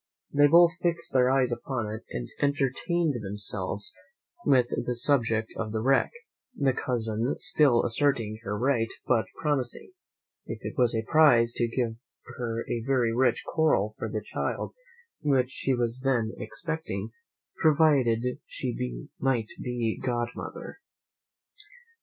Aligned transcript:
They 0.33 0.47
both 0.47 0.77
fixed 0.81 1.13
their 1.13 1.29
eyes 1.29 1.51
upon 1.51 1.85
it, 1.93 2.01
and 2.09 2.27
entertained 2.41 3.21
themselves 3.23 3.93
with 4.43 4.69
the 4.87 4.95
subject 4.95 5.53
of 5.55 5.71
the 5.71 5.83
wreck, 5.83 6.09
the 6.55 6.73
cousin 6.73 7.35
still 7.37 7.83
asserting 7.83 8.39
her 8.41 8.57
right, 8.57 8.87
but 9.05 9.27
promising, 9.39 9.91
"if 10.47 10.57
it 10.65 10.73
was 10.75 10.95
a 10.95 11.03
prize, 11.03 11.51
to 11.57 11.67
give 11.67 11.97
her 12.37 12.65
a 12.67 12.81
very 12.81 13.13
rich 13.13 13.43
coral 13.45 13.93
for 13.99 14.09
the 14.09 14.23
child 14.23 14.73
which 15.21 15.51
she 15.51 15.75
was 15.75 16.01
then 16.03 16.31
expecting, 16.37 17.11
provided 17.57 18.23
she 18.47 19.07
might 19.19 19.49
be 19.59 20.01
godmother." 20.03 20.79